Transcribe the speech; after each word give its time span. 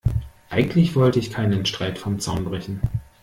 Eigentlich 0.49 0.95
wollte 0.95 1.19
ich 1.19 1.29
keinen 1.29 1.63
Streit 1.63 1.99
vom 1.99 2.17
Zaun 2.17 2.43
brechen. 2.45 2.81